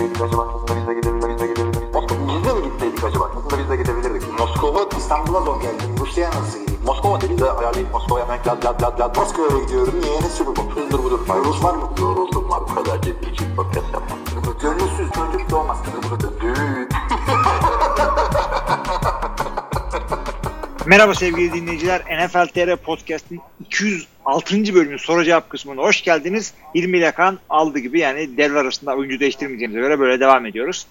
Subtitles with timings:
[0.00, 0.48] gitseydik acaba?
[0.54, 1.50] Aslında biz de gidebilirdik.
[2.28, 3.30] Biz de mi gitseydik acaba?
[3.36, 4.38] Aslında biz de gidebilirdik.
[4.38, 5.88] Moskova İstanbul'a zor geldim.
[6.00, 6.80] Rusya'ya nasıl gideyim?
[6.86, 9.16] Moskova dedi de ayarlayıp Moskova'ya hemen lad lad lad lad.
[9.16, 9.94] Moskova'ya gidiyorum.
[10.02, 10.20] Niye?
[10.20, 10.80] Ne sürü bu?
[10.80, 11.20] Hızdır budur.
[11.44, 11.82] Rus var mı?
[12.00, 12.60] Yoruldum var.
[12.70, 14.18] Bu kadar ciddi için podcast yapmam.
[14.62, 15.78] Gönülsüz çocuk doğmaz.
[16.39, 16.39] Düğün.
[20.86, 22.00] Merhaba sevgili dinleyiciler.
[22.00, 24.74] NFL TR Podcast'in 206.
[24.74, 26.54] bölümünün soru cevap kısmına hoş geldiniz.
[26.74, 30.86] 20 Yakan aldı gibi yani devre arasında oyuncu değiştirmeyeceğimize göre böyle devam ediyoruz.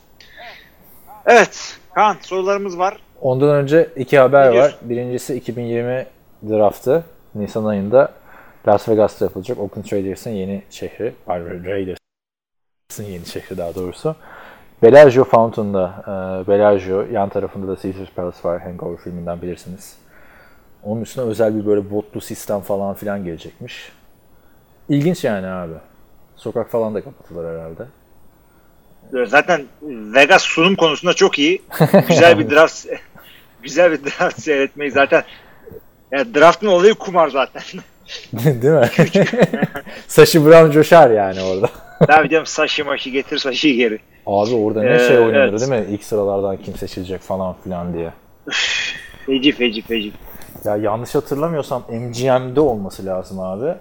[1.26, 2.98] Evet Kaan sorularımız var.
[3.22, 4.78] Ondan önce iki haber var.
[4.82, 6.06] Birincisi 2020
[6.50, 7.04] draftı
[7.36, 8.12] Nisan ayında
[8.68, 9.60] Las Vegas'ta yapılacak.
[9.60, 11.14] Oakland Raiders'ın yeni şehri.
[11.26, 14.16] Pardon, Raiders'ın yeni şehri daha doğrusu.
[14.84, 18.62] Bellagio Fountain'da, e, Bellagio, yan tarafında da Caesars Palace var.
[18.62, 19.98] Hangover filminden bilirsiniz.
[20.84, 23.92] Onun üstüne özel bir böyle botlu sistem falan filan gelecekmiş.
[24.90, 25.74] İlginç yani abi.
[26.36, 27.84] Sokak falan da kapatılır herhalde.
[29.28, 31.62] Zaten Vegas sunum konusunda çok iyi.
[32.08, 32.86] Güzel bir draft
[33.64, 35.24] güzel bir draft seyretmeyi zaten
[36.12, 37.64] yani draftın olayı kumar zaten.
[38.34, 38.90] Değil mi?
[40.08, 41.70] Saşı Brown coşar yani orada.
[42.08, 44.00] Tabii diyorum saçı maşı getir saçı geri.
[44.26, 45.60] Abi orada ne Ee, şey oynanır evet.
[45.60, 45.86] değil mi?
[45.90, 48.14] İlk sıralardan kim seçilecek falan filan diye.
[49.26, 50.12] Feci feci feci.
[50.66, 53.74] Ya yanlış hatırlamıyorsam MGM'de olması lazım abi.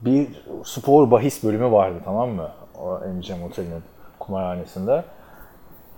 [0.00, 0.26] Bir
[0.64, 2.48] spor bahis bölümü vardı tamam mı?
[2.82, 3.82] O MGM Otel'in
[4.18, 5.04] kumarhanesinde.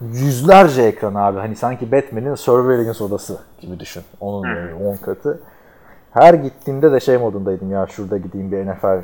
[0.01, 1.39] Yüzlerce ekran abi.
[1.39, 4.03] Hani sanki Batman'in Surveillance odası gibi düşün.
[4.21, 5.41] Onun böyle 10 katı.
[6.17, 9.03] Her gittiğimde de şey modundaydım ya şurada gideyim bir NFL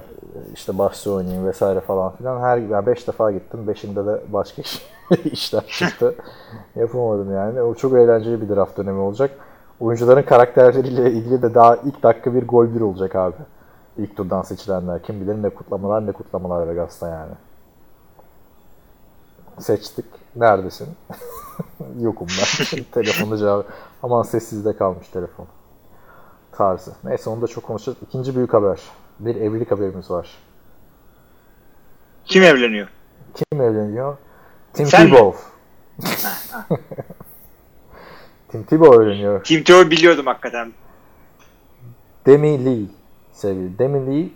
[0.55, 2.41] işte bahsi oynayayım vesaire falan filan.
[2.41, 3.67] Her 5 defa gittim.
[3.67, 4.87] Beşinde de başka iş,
[5.25, 6.15] işler çıktı.
[6.77, 7.63] Yapamadım yani.
[7.63, 9.31] O çok eğlenceli bir draft dönemi olacak.
[9.81, 13.37] Oyuncuların karakterleriyle ilgili de daha ilk dakika bir gol bir olacak abi.
[13.99, 15.03] İlk turdan seçilenler.
[15.03, 17.33] Kim bilir ne kutlamalar ne kutlamalar Vegas'ta yani.
[19.59, 20.07] Seçtik.
[20.37, 20.89] Neredesin?
[22.01, 22.83] Yokum ben.
[22.93, 23.67] Telefonda cevap.
[24.03, 25.47] Aman sessizde kalmış telefon.
[26.53, 26.93] Tarzı.
[27.05, 27.99] Neyse onu da çok konuşacağız.
[28.09, 28.81] İkinci büyük haber.
[29.19, 30.29] Bir evlilik haberimiz var.
[32.25, 32.89] Kim evleniyor?
[33.35, 34.17] Kim evleniyor?
[34.73, 35.07] Tim Sen?
[35.07, 35.39] Tebow.
[38.49, 39.45] Tim Tebow evleniyor.
[39.45, 40.73] Tim Tebow biliyordum hakikaten.
[42.27, 42.87] Demi Lee
[43.33, 43.79] sevgili.
[43.79, 44.29] Demi Lee,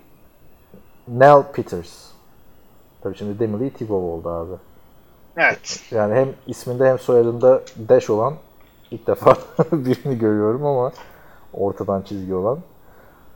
[1.08, 2.06] Nell Peters.
[3.02, 4.52] Tabii şimdi Demi Lee Tebow oldu abi.
[5.36, 5.82] Evet.
[5.90, 8.34] Yani hem isminde hem soyadında dash olan
[8.90, 9.34] ilk defa
[9.72, 10.92] birini görüyorum ama
[11.56, 12.58] ortadan çizgi olan.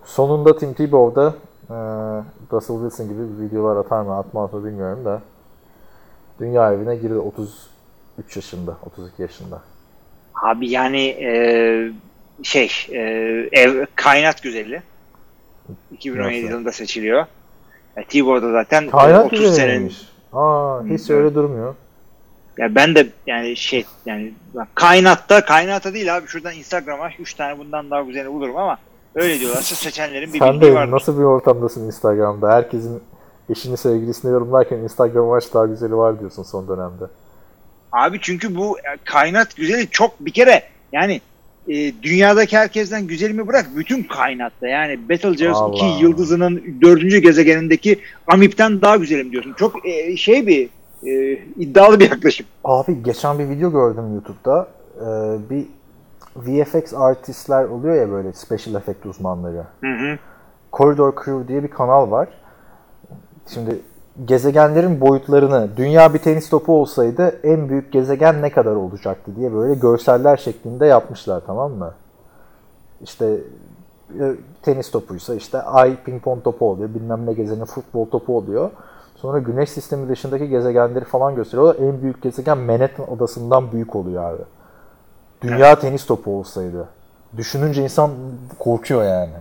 [0.04, 1.34] Sonunda Tim Tebow da
[1.70, 1.76] e,
[2.52, 5.22] Russell Wilson gibi videolar atar mı atmaz mı bilmiyorum da
[6.40, 9.62] dünya evine girdi 33 yaşında, 32 yaşında.
[10.34, 11.32] Abi yani e,
[12.42, 13.00] şey e,
[13.52, 14.82] ev kainat güzeli.
[15.92, 16.52] 2017 Nasıl?
[16.52, 17.26] yılında seçiliyor.
[17.96, 19.92] E, Tebow da zaten Kaynat 30 senenin.
[20.32, 21.74] Aa, hiç öyle durmuyor.
[22.60, 27.58] Ya ben de yani şey yani bak, kainatta kainata değil abi şuradan Instagram'a 3 tane
[27.58, 28.78] bundan daha güzelini bulurum ama
[29.14, 30.90] öyle diyorlarsa seçenlerin bir Sen de var.
[30.90, 32.52] nasıl bir ortamdasın Instagram'da?
[32.52, 33.02] Herkesin
[33.50, 37.04] eşini sevgilisini yorumlarken Instagram aç daha güzeli var diyorsun son dönemde.
[37.92, 40.62] Abi çünkü bu kainat güzeli çok bir kere
[40.92, 41.20] yani
[41.68, 45.76] e, dünyadaki herkesten güzelimi bırak bütün kainatta yani Betelgeuse Allah.
[45.76, 49.54] 2 yıldızının dördüncü gezegenindeki Amip'ten daha güzelim diyorsun.
[49.58, 50.68] Çok e, şey bir
[51.06, 52.46] e, iddialı bir yaklaşım.
[52.64, 54.68] Abi geçen bir video gördüm YouTube'da.
[55.00, 55.66] Ee, bir
[56.36, 59.64] VFX artistler oluyor ya böyle special effect uzmanları.
[59.80, 60.18] Hı hı.
[60.72, 62.28] Corridor Crew diye bir kanal var.
[63.48, 63.80] Şimdi
[64.24, 69.74] gezegenlerin boyutlarını dünya bir tenis topu olsaydı en büyük gezegen ne kadar olacaktı diye böyle
[69.74, 71.94] görseller şeklinde yapmışlar tamam mı?
[73.02, 73.36] İşte
[74.20, 74.24] e,
[74.62, 76.94] tenis topuysa işte ay ping pong topu oluyor.
[76.94, 78.70] Bilmem ne gezegenin futbol topu oluyor.
[79.22, 81.76] Sonra güneş sistemi dışındaki gezegenleri falan gösteriyorlar.
[81.76, 84.42] En büyük gezegen Manhattan adasından büyük oluyor abi.
[85.42, 86.88] Dünya tenis topu olsaydı.
[87.36, 88.10] Düşününce insan
[88.58, 89.32] korkuyor yani.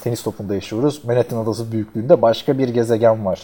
[0.00, 1.04] Tenis topunda yaşıyoruz.
[1.04, 3.42] Manhattan adası büyüklüğünde başka bir gezegen var.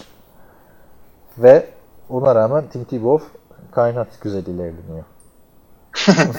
[1.38, 1.66] Ve
[2.08, 3.26] ona rağmen Tim Tebow
[3.72, 5.04] kainat güzeliyle evleniyor.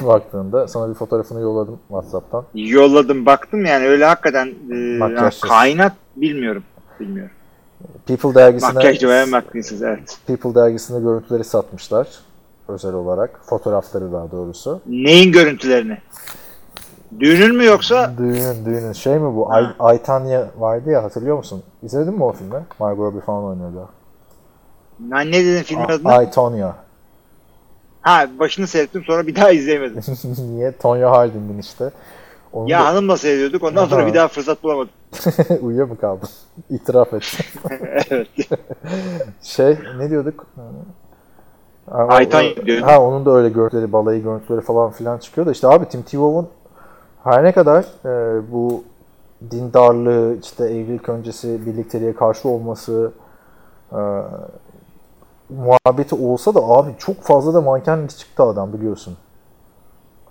[0.07, 2.45] Baktığında sana bir fotoğrafını yolladım WhatsApp'tan.
[2.53, 5.43] Yolladım baktım yani öyle hakikaten e, Makyajsız.
[5.43, 6.63] ya kainat bilmiyorum.
[6.99, 7.36] Bilmiyorum.
[8.07, 10.17] People dergisine Makyajlı veya makyajsız evet.
[10.27, 12.07] People dergisine görüntüleri satmışlar
[12.67, 13.39] özel olarak.
[13.45, 14.81] Fotoğrafları daha doğrusu.
[14.85, 15.97] Neyin görüntülerini?
[17.19, 18.13] Düğünün mü yoksa?
[18.17, 19.51] Düğünün, düğünün şey mi bu?
[19.53, 21.63] Ay, Aytanya vardı ya hatırlıyor musun?
[21.83, 22.65] İzledin mi o filmi?
[22.79, 23.89] Margot Robbie falan oynuyordu.
[25.11, 26.11] Ha, ne dedin filmin adını?
[26.11, 26.75] Ay Tonya.
[28.01, 30.01] Ha başını seyrettim sonra bir daha izleyemedim.
[30.37, 30.71] Niye?
[30.71, 31.91] Tonya Harding'in işte.
[32.53, 34.07] Onu ya da- hanımla seyrediyorduk ondan sonra Aha.
[34.09, 34.89] bir daha fırsat bulamadım.
[35.61, 36.29] Uyuyor mu kaldın?
[36.69, 37.37] İtiraf et.
[38.09, 38.27] evet.
[39.43, 40.45] şey ne diyorduk?
[41.91, 42.81] Ha, Aytan diyor.
[42.81, 46.47] Ha onun da öyle görüntüleri, balayı görüntüleri falan filan çıkıyor da işte abi Tim Tebow'un
[47.23, 48.83] her ne kadar e, bu
[49.51, 53.11] dindarlığı, işte evlilik öncesi birlikteliğe karşı olması
[53.91, 53.99] e,
[55.49, 59.17] muhabbeti olsa da abi çok fazla da mankenlik çıktı adam biliyorsun.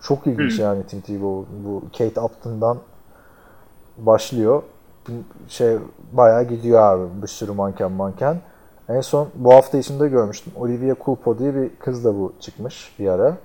[0.09, 0.63] Çok ilginç Hı.
[0.63, 2.79] yani Tim Tebow bu Kate Upton'dan
[3.99, 4.63] başlıyor.
[5.49, 5.79] Şey
[6.13, 8.41] bayağı gidiyor abi bir sürü manken manken.
[8.89, 10.53] En son bu hafta içinde görmüştüm.
[10.57, 13.37] Olivia Culpo diye bir kız da bu çıkmış bir ara.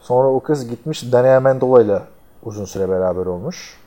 [0.00, 2.02] Sonra o kız gitmiş Daniel Mendola ile
[2.42, 3.80] uzun süre beraber olmuş.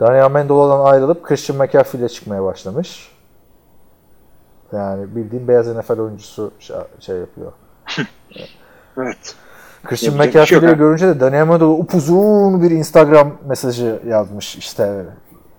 [0.00, 3.16] Daniel Mendola'dan ayrılıp Christian McCaffrey ile çıkmaya başlamış.
[4.72, 6.52] Yani bildiğin beyaz NFL oyuncusu
[7.00, 7.52] şey yapıyor.
[8.96, 9.36] Evet.
[9.84, 10.72] Christian şey McCaffrey'i ha.
[10.72, 15.04] görünce de Daniel Mendola upuzun bir Instagram mesajı yazmış işte.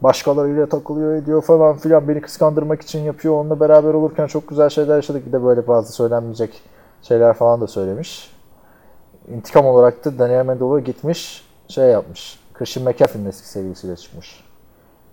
[0.01, 3.33] Başkalarıyla takılıyor ediyor falan filan beni kıskandırmak için yapıyor.
[3.33, 5.27] Onunla beraber olurken çok güzel şeyler yaşadık.
[5.27, 6.61] Bir de böyle bazı söylenmeyecek
[7.01, 8.31] şeyler falan da söylemiş.
[9.27, 12.39] İntikam olarak da Daniel Mendola gitmiş şey yapmış.
[12.53, 14.43] Christian McCaffrey'nin eski sevgilisiyle çıkmış.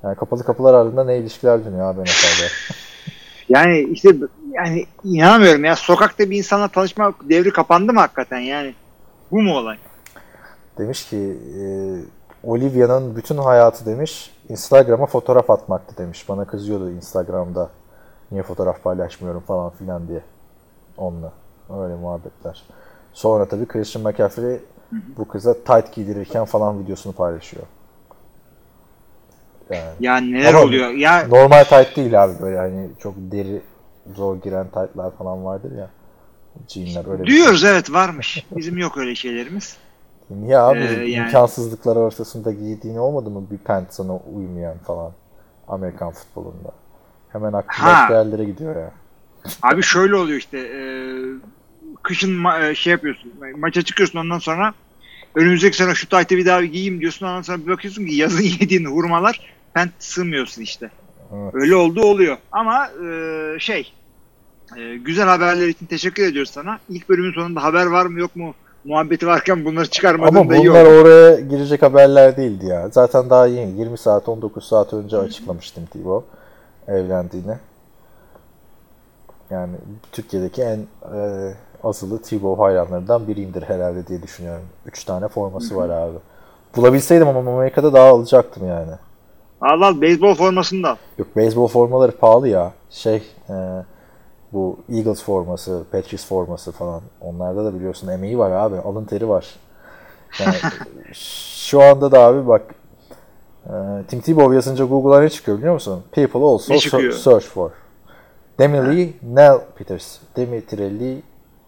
[0.02, 2.46] Yani kapalı kapılar ardında ne ilişkiler dönüyor abi NFL'de.
[3.48, 4.08] Yani işte
[4.52, 5.76] yani inanamıyorum ya.
[5.76, 8.74] Sokakta bir insanla tanışma devri kapandı mı hakikaten yani?
[9.32, 9.76] Bu mu olay?
[10.78, 11.64] Demiş ki e,
[12.44, 16.28] Olivia'nın bütün hayatı demiş Instagram'a fotoğraf atmaktı demiş.
[16.28, 17.70] Bana kızıyordu Instagram'da
[18.30, 20.20] niye fotoğraf paylaşmıyorum falan filan diye.
[20.98, 21.32] Onunla.
[21.82, 22.62] Öyle muhabbetler.
[23.12, 24.60] Sonra tabii Christian McCaffrey
[25.16, 27.62] bu kıza tight giydirirken falan videosunu paylaşıyor.
[29.70, 30.90] Yani Yani neler Ama- oluyor?
[30.90, 33.62] Ya normal tight değil abi böyle hani çok deri
[34.16, 35.88] zor giren tight'lar falan vardır ya.
[36.68, 37.70] Jeanler öyle bir şey.
[37.70, 38.46] evet varmış.
[38.56, 39.76] Bizim yok öyle şeylerimiz.
[40.30, 40.78] Niye abi?
[40.78, 45.12] Ee, yani- İmkansızlıklar ortasında giydiğin olmadı mı bir pant sana uymayan falan
[45.68, 46.70] Amerikan futbolunda?
[47.32, 47.92] Hemen aklı Ha.
[47.92, 48.92] başka yerlere gidiyor ya.
[49.62, 50.58] Abi şöyle oluyor işte.
[50.58, 50.82] e,
[52.02, 53.32] kışın ma- e, şey yapıyorsun.
[53.56, 54.74] Maça çıkıyorsun ondan sonra
[55.34, 57.26] önümüzdeki sene şu taytı bir daha giyeyim diyorsun.
[57.26, 59.40] Ondan sonra bir bakıyorsun ki yazın yediğin hurmalar
[59.74, 60.90] pant sığmıyorsun işte.
[61.34, 61.54] Evet.
[61.54, 62.36] Öyle oldu oluyor.
[62.52, 63.92] Ama e, şey
[64.76, 66.78] e, güzel haberler için teşekkür ediyoruz sana.
[66.88, 70.70] İlk bölümün sonunda haber var mı yok mu muhabbeti varken bunları çıkarmadın Ama da iyi
[70.70, 71.00] bunlar oldu.
[71.00, 72.88] oraya girecek haberler değildi ya.
[72.88, 76.24] Zaten daha yeni 20 saat 19 saat önce açıklamıştım Tibo
[76.88, 77.56] evlendiğini.
[79.50, 79.72] Yani
[80.12, 80.78] Türkiye'deki en
[81.16, 81.52] e,
[81.84, 84.64] azılı Tibo hayranlarından biriyimdir herhalde diye düşünüyorum.
[84.86, 86.16] 3 tane forması var abi.
[86.76, 88.92] Bulabilseydim ama Amerika'da daha alacaktım yani.
[89.60, 90.96] Al al beyzbol formasını da.
[91.18, 92.72] Yok beyzbol formaları pahalı ya.
[92.90, 93.54] Şey e,
[94.52, 97.02] bu Eagles forması, Patriots forması falan.
[97.20, 98.76] Onlarda da biliyorsun emeği var abi.
[98.76, 99.46] Alın teri var.
[100.40, 100.56] Yani
[101.12, 102.62] şu anda da abi bak
[103.66, 103.72] e,
[104.08, 106.04] Tim Tebow yazınca Google'a ne çıkıyor biliyor musun?
[106.12, 106.78] People also
[107.12, 107.70] search for.
[108.58, 110.18] Demily Nell Peters.
[110.36, 111.22] Dimitrelli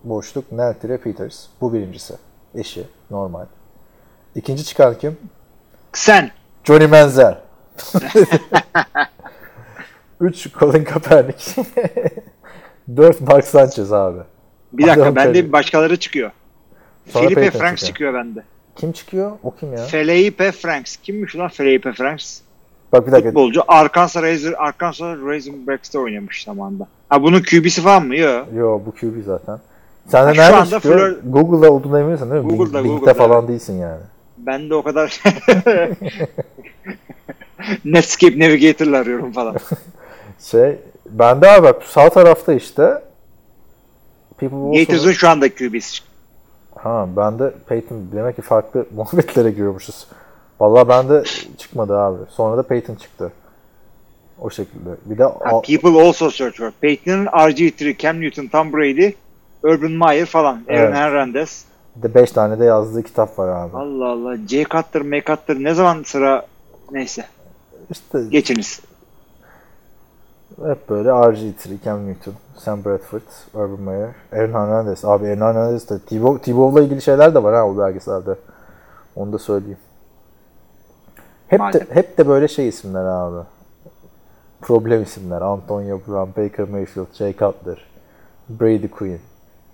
[0.04, 1.46] boşluk Nell tire Peters.
[1.60, 2.14] Bu birincisi.
[2.54, 2.86] Eşi.
[3.10, 3.46] Normal.
[4.34, 5.18] İkinci çıkan kim?
[5.92, 6.30] Sen.
[6.64, 7.38] Johnny Manziel.
[10.20, 11.56] 3 Colin Kaepernick.
[12.96, 14.18] 4 Mark Sanchez abi.
[14.72, 16.30] Bir dakika Adam bende bir başkaları çıkıyor.
[17.08, 18.12] Sonra Felipe Peyton Franks çıkıyor.
[18.12, 18.42] çıkıyor bende.
[18.76, 19.32] Kim çıkıyor?
[19.42, 19.84] O kim ya?
[19.84, 20.96] Felipe Franks.
[20.96, 22.40] Kimmiş lan Felipe Franks?
[22.92, 23.28] Bak bir dakika.
[23.28, 26.86] Futbolcu Arkansas Razor, Arkansas Razorbacks'te oynamış zamanında.
[27.08, 28.16] Ha bunun QB'si falan mı?
[28.16, 28.46] Yok.
[28.56, 29.58] Yo bu QB zaten.
[30.08, 30.98] Sen de nerede çıkıyor?
[30.98, 32.48] Flor- Google'da olduğuna eminsin değil mi?
[32.56, 34.00] Google'da, Bing- Google'da, falan değilsin yani.
[34.38, 35.20] Ben de o kadar
[37.84, 39.56] Netscape Navigator'la arıyorum falan.
[40.40, 40.78] Şey,
[41.18, 43.02] bende abi bak sağ tarafta işte
[44.40, 46.02] Gators'un şu anda QB'si.
[46.74, 50.06] Ha bende Peyton demek ki farklı muhabbetlere giriyormuşuz.
[50.60, 51.22] Vallahi bende
[51.58, 52.18] çıkmadı abi.
[52.30, 53.32] Sonra da Peyton çıktı.
[54.40, 54.90] O şekilde.
[55.04, 56.70] Bir de Ha, al- people also search for.
[56.80, 59.10] Peyton'ın RG3, Cam Newton, Tom Brady,
[59.62, 60.54] Urban Meyer falan.
[60.68, 60.94] Aaron Evet.
[60.94, 61.64] Hernandez.
[61.96, 63.76] bir de 5 tane de yazdığı kitap var abi.
[63.76, 64.36] Allah Allah.
[64.48, 64.64] J.
[64.64, 65.20] Cutler, M.
[65.24, 66.46] Cutler ne zaman sıra
[66.92, 67.24] neyse.
[67.90, 68.80] İşte Geçiniz.
[70.66, 73.20] Hep böyle RG3, Cam Newton, Sam Bradford,
[73.54, 75.04] Urban Meyer, Aaron Hernandez.
[75.04, 78.34] Abi Aaron Hernandez de Tebow, Tebow'la ilgili şeyler de var ha o belgeselde.
[79.16, 79.78] Onu da söyleyeyim.
[81.48, 83.46] Hep de, hep de böyle şey isimler abi.
[84.60, 85.40] Problem isimler.
[85.40, 87.84] Antonio Brown, Baker Mayfield, Jay Cutler,
[88.48, 89.20] Brady Quinn.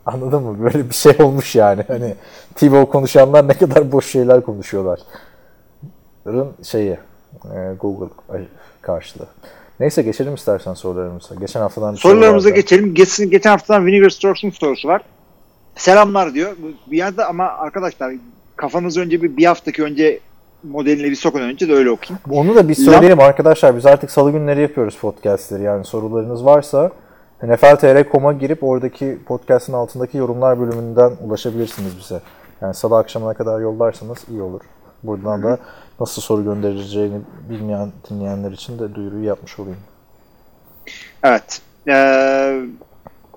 [0.06, 0.64] Anladın mı?
[0.64, 1.84] Böyle bir şey olmuş yani.
[1.88, 2.14] Hani
[2.54, 5.00] Tebow konuşanlar ne kadar boş şeyler konuşuyorlar.
[6.62, 6.98] Şeyi
[7.54, 8.08] e, Google
[8.82, 9.26] karşılığı.
[9.80, 11.34] Neyse geçelim istersen sorularımıza.
[11.34, 12.94] Geçen haftadan soru Sorularımıza geçelim.
[12.94, 15.02] Geçen, geçen haftadan Vinegar Storks'un sorusu var.
[15.76, 16.56] Selamlar diyor.
[16.86, 18.12] Bir yerde ama arkadaşlar
[18.56, 20.20] kafanızı önce bir, bir haftaki önce
[20.62, 22.20] modeline bir sokun önce de öyle okuyun.
[22.30, 23.76] Onu da bir söyleyelim arkadaşlar.
[23.76, 25.62] Biz artık salı günleri yapıyoruz podcastleri.
[25.62, 26.90] Yani sorularınız varsa
[27.42, 32.20] NFL.tr.com'a girip oradaki podcast'ın altındaki yorumlar bölümünden ulaşabilirsiniz bize.
[32.60, 34.60] Yani salı akşamına kadar yollarsanız iyi olur.
[35.02, 35.58] Buradan da
[36.00, 39.78] nasıl soru göndereceğini bilmeyen dinleyenler için de duyuruyu yapmış olayım.
[41.22, 41.60] Evet.
[41.88, 42.60] Ee,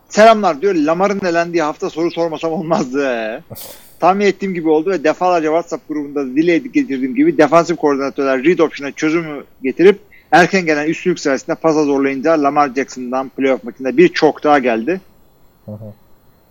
[0.10, 0.76] selamlar diyor.
[0.76, 3.44] Lamar'ın elendiği hafta soru sormasam olmazdı.
[4.00, 8.92] Tahmin ettiğim gibi oldu ve defalarca WhatsApp grubunda dile getirdiğim gibi defansif koordinatörler read option'a
[8.92, 10.00] çözümü getirip
[10.32, 15.02] erken gelen üstlük sayesinde fazla zorlayınca Lamar Jackson'dan playoff maçında bir çok daha geldi.
[15.66, 15.94] Hı hı.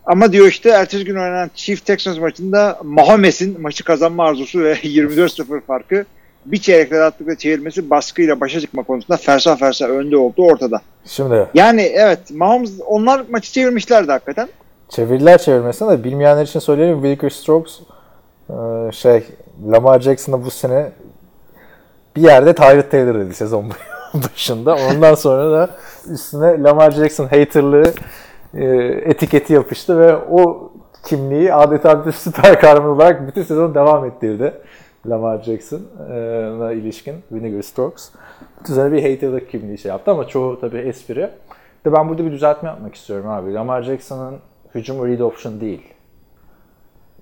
[0.06, 5.60] Ama diyor işte ertesi gün oynanan Chief Texans maçında Mahomes'in maçı kazanma arzusu ve 24-0
[5.60, 6.04] farkı
[6.46, 10.80] bir çeyrekler attıkla çevirmesi baskıyla başa çıkma konusunda fersa fersa önde olduğu ortada.
[11.04, 14.48] Şimdi Yani evet Mahomes onlar maçı çevirmişlerdi hakikaten.
[14.88, 17.02] çeviriler çevirmesine de bilmeyenler için söyleyelim.
[17.02, 17.80] Wilker Strokes
[18.50, 18.54] e,
[18.92, 19.22] şey
[19.72, 20.90] Lamar Jackson'a bu sene
[22.16, 23.64] bir yerde Tyrod Taylor dedi sezon
[24.14, 24.76] başında.
[24.76, 25.70] Ondan sonra da
[26.10, 27.92] üstüne Lamar Jackson haterlığı
[28.54, 30.72] etiketi yapıştı ve o
[31.06, 34.52] kimliği adeta bir süper kahraman olarak bütün sezon devam ettirdi.
[35.06, 38.12] Lamar Jackson'a ilişkin Vinegar Strokes.
[38.68, 41.30] Üzerine bir haterlık kimliği şey yaptı ama çoğu tabii espri.
[41.84, 43.54] De ben burada bir düzeltme yapmak istiyorum abi.
[43.54, 44.38] Lamar Jackson'ın
[44.74, 45.82] hücumu read option değil.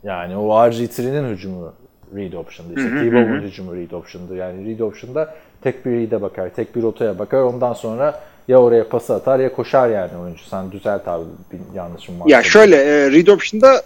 [0.02, 1.73] Yani o RG3'nin hücumu
[2.14, 2.75] read option'dı.
[2.76, 4.37] İşte T-Bow'un hücumu read option'dı.
[4.37, 7.42] Yani read option'da tek bir read'e bakar, tek bir rotaya bakar.
[7.42, 10.45] Ondan sonra ya oraya pası atar ya koşar yani oyuncu.
[10.45, 12.31] Sen düzelt abi bir yanlışım varsa.
[12.31, 13.83] Ya şöyle e, read option'da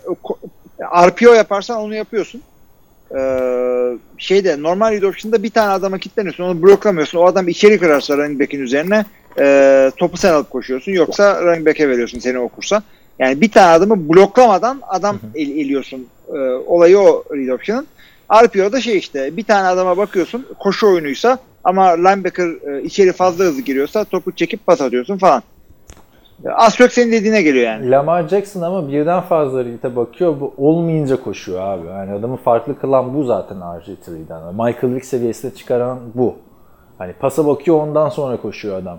[1.08, 2.42] RPO yaparsan onu yapıyorsun.
[3.16, 7.18] Ee, şeyde normal read option'da bir tane adama kilitleniyorsun onu bloklamıyorsun.
[7.18, 9.04] O adam içeri kırarsa running back'in üzerine
[9.38, 10.92] e, topu sen alıp koşuyorsun.
[10.92, 12.82] Yoksa running back'e veriyorsun seni okursa.
[13.18, 16.06] Yani bir tane adamı bloklamadan adam el, eliyorsun.
[16.28, 17.86] Ee, olayı o read option'ın.
[18.44, 23.62] RPO'da şey işte bir tane adama bakıyorsun koşu oyunuysa ama linebacker e, içeri fazla hızlı
[23.62, 25.42] giriyorsa topu çekip pas atıyorsun falan.
[26.50, 27.90] Az çok senin dediğine geliyor yani.
[27.90, 30.40] Lamar Jackson ama birden fazla read'e bakıyor.
[30.40, 31.86] Bu olmayınca koşuyor abi.
[31.88, 34.54] Yani adamı farklı kılan bu zaten RG3'den.
[34.54, 36.34] Michael Vick seviyesine çıkaran bu.
[36.98, 38.98] Hani pasa bakıyor ondan sonra koşuyor adam.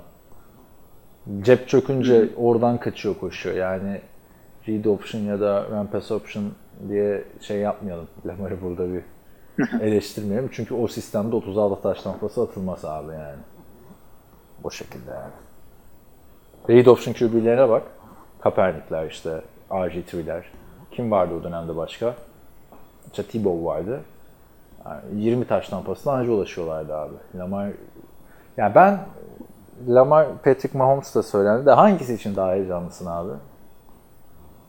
[1.41, 3.55] Cep çökünce oradan kaçıyor koşuyor.
[3.55, 4.01] Yani
[4.67, 6.43] read option ya da run pass option
[6.89, 8.07] diye şey yapmayalım.
[8.25, 9.01] Lamar'ı burada bir
[9.81, 10.49] eleştirmeyelim.
[10.53, 13.39] Çünkü o sistemde 36 taş tampası atılmaz abi yani.
[14.63, 15.31] Bu şekilde yani.
[16.69, 17.83] Read option QB'lerine bak.
[18.41, 20.41] Kaepernick'ler işte, RG3'ler.
[20.91, 22.15] Kim vardı o dönemde başka?
[23.07, 24.01] İşte Tebow vardı.
[24.85, 27.13] Yani 20 taş tampasına anca ulaşıyorlardı abi.
[27.35, 27.69] Lamar
[28.57, 28.99] yani ben
[29.87, 33.31] Lamar Patrick Mahomes da söylendi de hangisi için daha heyecanlısın abi?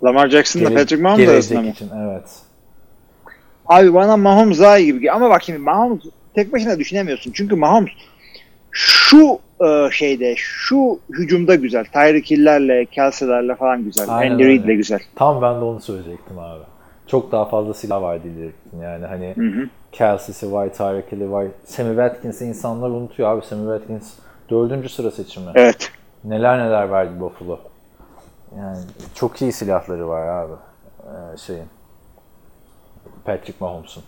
[0.05, 1.67] Lamar Jackson'la Gele- Patrick Mahomes arasında mı?
[1.67, 2.41] için evet.
[3.67, 5.13] Abi bana Mahomes daha iyi gibi.
[5.13, 6.01] Ama bak şimdi Mahomes
[6.35, 7.33] tek başına düşünemiyorsun.
[7.35, 7.93] Çünkü Mahomes
[8.71, 11.85] şu e, şeyde, şu hücumda güzel.
[11.85, 14.07] Tyreek Hill'lerle, Kelsey'lerle falan güzel.
[14.09, 15.01] Aynen Andy Reid'le güzel.
[15.17, 16.63] Tam ben de onu söyleyecektim abi.
[17.07, 19.35] Çok daha fazla silah var diyecektim yani hani.
[19.93, 21.47] Kelsey'si var, Tyreek Hill'i var.
[21.65, 23.47] Sammy Watkins'i insanlar unutuyor abi.
[23.47, 24.13] Sammy Watkins
[24.51, 25.47] dördüncü sıra seçimi.
[25.55, 25.91] Evet.
[26.25, 27.59] Neler neler verdi Buffalo.
[28.59, 28.79] Yani
[29.15, 30.53] çok iyi silahları var abi.
[31.03, 31.65] Ee, şeyin.
[33.25, 34.03] Patrick Mahomes'un.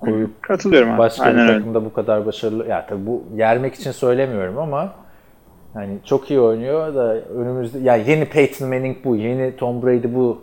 [0.00, 0.98] Koyup Katılıyorum abi.
[0.98, 1.58] başka Aynen bir öyle.
[1.58, 2.66] takımda bu kadar başarılı.
[2.66, 4.94] Ya tabii bu yermek için söylemiyorum ama
[5.74, 10.42] hani çok iyi oynuyor da önümüzde ya yeni Peyton Manning bu, yeni Tom Brady bu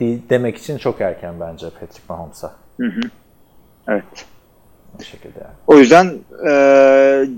[0.00, 2.52] demek için çok erken bence Patrick Mahomes'a.
[2.80, 3.00] Hı hı.
[3.88, 4.26] Evet.
[4.98, 5.54] Bu şekilde yani.
[5.66, 6.12] O yüzden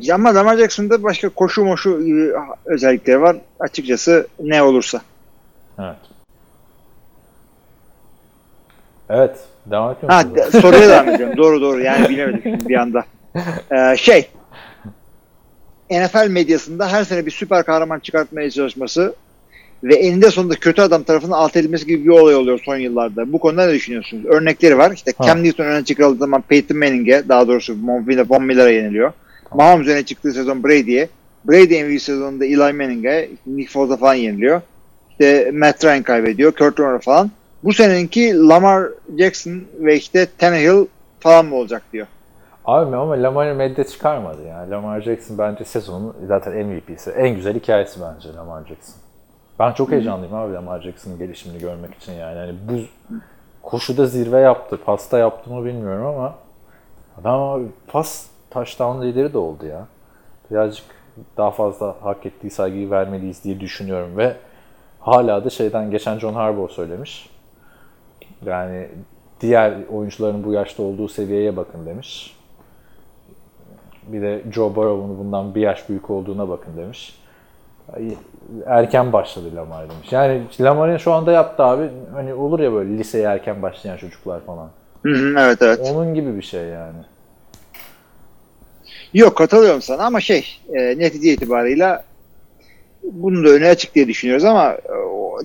[0.08, 2.32] e, ama Lamar Jackson'da başka koşu moşu gibi
[2.64, 3.36] özellikleri var.
[3.60, 5.00] Açıkçası ne olursa.
[5.78, 5.96] Evet.
[9.10, 9.36] Evet.
[9.70, 11.36] Devam ediyor Ha, de- soruya devam ediyorum.
[11.38, 11.80] doğru doğru.
[11.82, 13.04] Yani bilemedim şimdi bir anda.
[13.70, 14.28] Ee, şey
[15.90, 19.14] NFL medyasında her sene bir süper kahraman çıkartmaya çalışması
[19.84, 23.32] ve eninde sonunda kötü adam tarafından alt edilmesi gibi bir olay oluyor son yıllarda.
[23.32, 24.24] Bu konuda ne düşünüyorsunuz?
[24.26, 24.90] Örnekleri var.
[24.90, 25.24] İşte Ha.
[25.26, 27.76] Cam Newton öne çıkarıldığı zaman Peyton Manning'e daha doğrusu
[28.28, 29.12] Von, Miller'a yeniliyor.
[29.54, 31.08] Mahomes öne çıktığı sezon Brady'ye.
[31.44, 34.60] Brady MVP sezonunda Eli Manning'e, Nick Foles'a falan yeniliyor.
[35.10, 37.30] İşte Matt Ryan kaybediyor, Kurt Warner falan.
[37.66, 40.86] Bu seneninki Lamar Jackson ve işte Tannehill
[41.20, 42.06] falan mı olacak diyor.
[42.64, 44.70] Abi ama Lamar'ı medya çıkarmadı ya.
[44.70, 47.10] Lamar Jackson bence sezonun zaten MVP'si.
[47.10, 48.94] En güzel hikayesi bence Lamar Jackson.
[49.58, 52.38] Ben çok heyecanlıyım abi Lamar Jackson'ın gelişimini görmek için yani.
[52.38, 52.72] yani bu
[53.62, 54.78] koşuda zirve yaptı.
[54.84, 56.34] Pasta yaptı mı bilmiyorum ama
[57.20, 59.86] adam abi pas touchdown lideri de oldu ya.
[60.50, 60.86] Birazcık
[61.36, 64.36] daha fazla hak ettiği saygıyı vermeliyiz diye düşünüyorum ve
[65.00, 67.35] hala da şeyden geçen John Harbaugh söylemiş.
[68.44, 68.88] Yani
[69.40, 72.36] diğer oyuncuların bu yaşta olduğu seviyeye bakın demiş.
[74.06, 77.18] Bir de Joe Burrow'un bundan bir yaş büyük olduğuna bakın demiş.
[78.66, 80.12] erken başladı Lamar demiş.
[80.12, 84.70] Yani Lamar'ın şu anda yaptığı abi hani olur ya böyle liseye erken başlayan çocuklar falan.
[85.02, 85.80] Hı hı, evet evet.
[85.94, 86.98] Onun gibi bir şey yani.
[89.14, 92.04] Yok katılıyorum sana ama şey e, netice itibarıyla
[93.02, 94.92] bunun da öne açık diye düşünüyoruz ama e,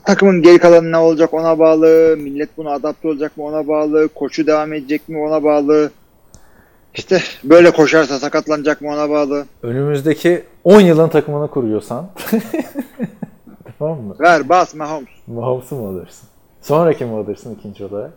[0.06, 2.16] takımın geri kalanı ne olacak ona bağlı.
[2.18, 4.08] Millet buna adapte olacak mı ona bağlı.
[4.08, 5.92] Koçu devam edecek mi ona bağlı.
[6.96, 9.46] İşte böyle koşarsa sakatlanacak mı ona bağlı.
[9.64, 12.08] Önümüzdeki 10 yılın takımını kuruyorsan
[13.80, 14.16] tamam mı?
[14.20, 15.10] Ver bas Mahomes.
[15.28, 16.30] Mahomes'u mu alırsın?
[16.62, 18.12] Sonra kimi alırsın ikinci olarak?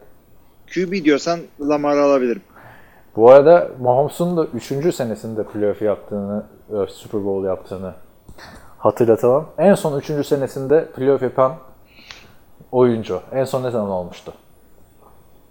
[0.75, 2.43] QB diyorsan Lamar'ı alabilirim.
[3.17, 4.95] Bu arada Mahomes'un da 3.
[4.95, 6.43] senesinde playoff yaptığını,
[6.89, 7.95] Super Bowl yaptığını
[8.85, 9.47] hatırlatalım.
[9.59, 10.27] En son 3.
[10.27, 11.55] senesinde playoff yapan
[12.73, 13.21] oyuncu.
[13.33, 14.33] En son ne zaman olmuştu?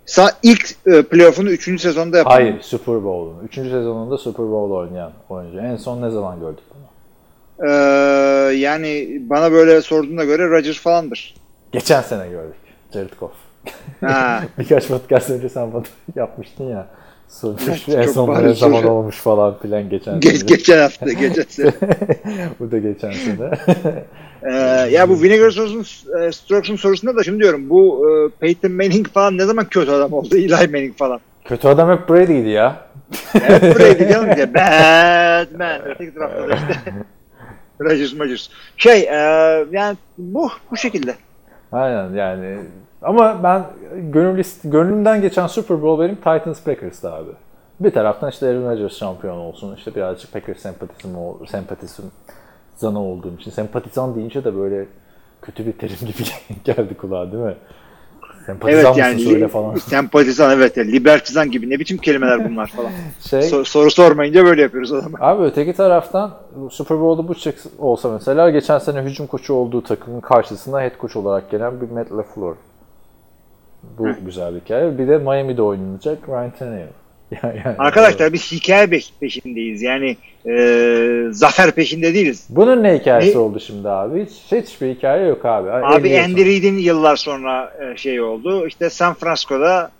[0.06, 1.82] Sa ilk e, playoff'unu 3.
[1.82, 2.34] sezonda yaptı.
[2.34, 3.44] Hayır, Super Bowl'un.
[3.44, 3.56] 3.
[3.56, 5.60] sezonunda Super Bowl oynayan oyuncu.
[5.60, 6.84] En son ne zaman gördük bunu?
[7.70, 7.72] Ee,
[8.56, 11.36] yani bana böyle sorduğuna göre Rodgers falandır.
[11.72, 12.56] Geçen sene gördük.
[12.94, 13.34] Jared Goff.
[14.02, 14.44] Ha.
[14.58, 15.84] Birkaç podcast önce sen bana
[16.16, 16.88] yapmıştın ya.
[17.42, 20.50] Çok en son ne zaman olmuş falan filan geçen Geç, sene.
[20.50, 21.72] geçen hafta, geçen sene.
[22.60, 23.52] Bu da geçen sene.
[24.46, 24.54] Ee,
[24.92, 29.38] ya bu Vinegar Strokes'un e, Strokes'un sorusunda da şimdi diyorum bu e, Peyton Manning falan
[29.38, 30.28] ne zaman kötü adam oldu?
[30.38, 31.20] Eli Manning falan.
[31.46, 32.76] Kötü adam hep Brady'ydi ya.
[33.34, 35.82] Hep buraya canım işte Batman.
[35.86, 36.94] Öteki tarafta da işte
[37.82, 38.48] Rodgers Rodgers.
[38.78, 39.16] Şey e,
[39.72, 41.16] yani bu bu şekilde.
[41.72, 42.58] Aynen yani.
[43.04, 43.64] Ama ben
[44.12, 47.30] gönül gönlümden geçen Super Bowl benim Titans Packers'tı abi.
[47.80, 49.76] Bir taraftan işte Aaron Rodgers şampiyon olsun.
[49.76, 52.04] İşte birazcık Packers sempatizm, ol- sempatizm
[52.76, 53.52] zanı olduğum için.
[53.52, 54.86] Sempatizan deyince de böyle
[55.42, 56.24] kötü bir terim gibi
[56.64, 57.56] geldi kulağa değil mi?
[58.46, 59.76] Sempatizan Evet yani söyle falan.
[59.90, 62.92] sempatizan evet ya libertizan gibi ne biçim kelimeler bunlar falan.
[63.30, 65.20] Şey, So- soru sormayınca böyle yapıyoruz o zaman.
[65.22, 66.32] Abi öteki taraftan
[66.72, 71.16] Super Bowl'da bu çık olsa mesela geçen sene hücum koçu olduğu takımın karşısına head coach
[71.16, 72.56] olarak gelen bir Matt LaFleur.
[73.98, 74.98] Bu güzel bir hikaye.
[74.98, 76.88] Bir de Miami'de oynanacak Ryan Tannehill.
[77.44, 79.82] Yani- yani- Arkadaşlar biz hikaye peş- peşindeyiz.
[79.82, 80.18] Yani
[80.50, 82.48] e, zafer peşinde değiliz.
[82.50, 83.40] Bunun ne hikayesi Ne?
[83.40, 84.26] oldu şimdi abi?
[84.26, 85.72] Hiç, hiçbir hikaye yok abi.
[85.72, 88.68] Abi 50 yıl Andy Reid'in yıllar sonra şey oldu.
[88.68, 89.92] İşte San Francisco'da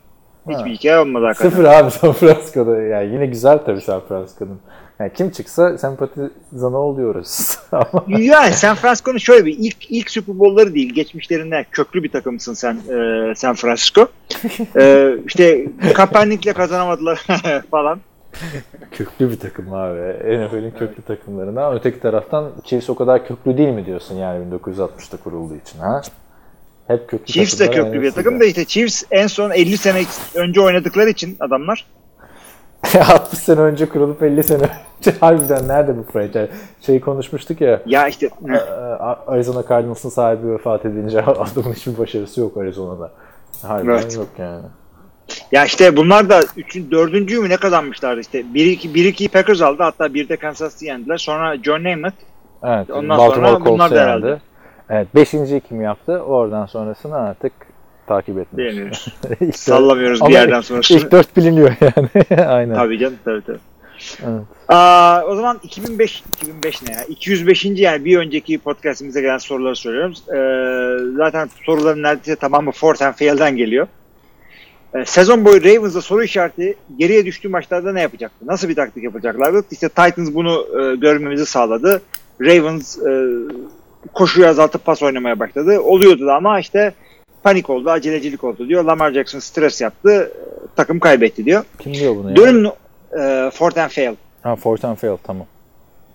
[0.50, 0.66] hiçbir Ha.
[0.68, 1.50] hikaye olmadı hakikaten.
[1.50, 2.82] Sıfır abi San Francisco'da.
[2.82, 4.60] Yani yine güzel tabii San Francisco'nun.
[5.00, 7.58] Yani kim çıksa sempatizanı oluyoruz.
[8.08, 10.94] Yani San Francisco'nun şöyle bir ilk ilk Super Bowl'ları değil.
[10.94, 14.08] Geçmişlerinden köklü bir takımsın sen e, San Francisco.
[14.76, 17.26] e, işte Kaepernick'le kazanamadılar
[17.72, 18.00] falan.
[18.92, 20.00] köklü bir takım abi.
[20.38, 21.76] NFL'in köklü takımlarından.
[21.76, 26.02] Öteki taraftan Chiefs o kadar köklü değil mi diyorsun yani 1960'ta kurulduğu için ha?
[26.88, 30.04] Hep köklü Chiefs de köklü bir takım da işte Chiefs en son 50 sene
[30.36, 31.86] önce oynadıkları için adamlar
[33.14, 34.64] 60 sene önce kurulup 50 sene
[35.00, 36.50] önce harbiden nerede bu franchise?
[36.82, 38.58] Şey konuşmuştuk ya ya işte e,
[39.28, 43.12] Arizona Cardinals'ın sahibi vefat edince adamın hiçbir başarısı yok Arizona'da.
[43.62, 44.16] Harbiden Evet.
[44.16, 44.62] yok yani.
[45.52, 46.76] Ya işte bunlar da 3.
[46.92, 47.14] 4.
[47.14, 48.54] mü ne kazanmışlardı işte.
[48.54, 51.18] 1 2 1 2 Packers aldı hatta bir de Kansas City yendiler.
[51.18, 52.14] Sonra John Namath
[52.64, 52.90] Evet.
[52.92, 54.26] Ondan Baltimore sonra bunlar Colts'u da yendi.
[54.26, 54.42] herhalde.
[54.90, 55.08] Evet.
[55.16, 56.20] Beşinci kim yaptı?
[56.20, 57.54] Oradan sonrasını artık
[58.08, 59.08] takip etmiyoruz.
[59.30, 60.98] İlk dört- Sallamıyoruz bir yerden sonrasını.
[60.98, 62.42] İlk dört biliniyor yani.
[62.48, 62.76] Aynen.
[62.76, 63.58] Tabii canım tabii tabii.
[64.24, 64.42] Evet.
[64.68, 67.04] Aa, o zaman 2005 2005 ne ya?
[67.04, 67.66] 205.
[67.66, 70.12] yani bir önceki podcast'imize gelen soruları soruyorum.
[70.12, 73.88] Ee, zaten soruların neredeyse tamamı fourth and fail'den geliyor.
[74.96, 78.48] Ee, sezon boyu Ravens'da soru işareti geriye düştüğü maçlarda ne yapacaktı?
[78.48, 79.64] Nasıl bir taktik yapacaklardı?
[79.72, 82.02] İşte Titans bunu e, görmemizi sağladı.
[82.42, 83.28] Ravens e,
[84.14, 85.80] koşuyu azaltıp pas oynamaya başladı.
[85.80, 86.94] Oluyordu da ama işte
[87.44, 88.84] panik oldu, acelecilik oldu diyor.
[88.84, 90.30] Lamar Jackson stres yaptı, e,
[90.76, 91.64] takım kaybetti diyor.
[91.80, 92.36] Kim diyor bunu ya?
[92.36, 92.72] Dönüm
[93.20, 94.16] e, fourth and fail.
[94.44, 95.48] Ha Fort and Fail tamam.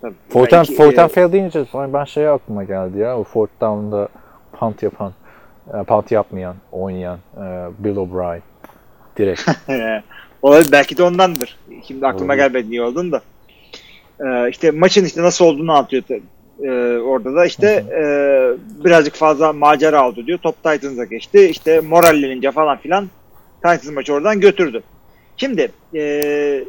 [0.01, 0.15] Tabii.
[0.29, 3.19] Fort and, Belki, Fort e, and Fail deyince ben şey aklıma geldi ya.
[3.19, 4.09] O Fort Down'da
[4.53, 5.13] punt yapan,
[5.75, 8.43] e, punt yapmayan, oynayan e, Bill O'Brien.
[9.19, 9.49] Direkt.
[10.43, 10.73] Olabilir.
[10.73, 11.59] Belki de ondandır.
[11.87, 12.49] Şimdi aklıma Olabilir.
[12.49, 13.23] gelmedi niye olduğunu da.
[14.21, 16.03] Ee, işte maçın işte nasıl olduğunu anlatıyor
[16.63, 18.05] Ee, orada da işte e,
[18.85, 20.39] birazcık fazla macera oldu diyor.
[20.39, 21.49] Top Titans'a geçti.
[21.49, 23.09] İşte morallenince falan filan
[23.57, 24.83] Titans maçı oradan götürdü.
[25.37, 26.65] Şimdi e,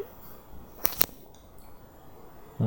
[2.57, 2.65] hı.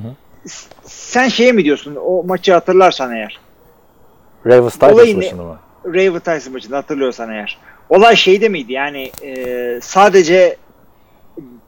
[0.84, 1.96] sen şey mi diyorsun?
[2.04, 3.40] O maçı hatırlarsan eğer.
[4.46, 5.58] Ravens Titans maçını mı?
[5.86, 7.58] Raven Tyson maçını hatırlıyorsan eğer.
[7.88, 10.56] Olay şeyde miydi yani e, sadece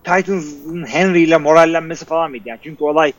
[0.05, 2.59] Titans'ın Henry ile morallenmesi falan mıydı yani?
[2.63, 3.13] Çünkü olay